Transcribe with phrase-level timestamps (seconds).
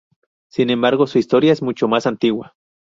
[0.49, 2.55] Sin embargo, su historia es mucho más antigua.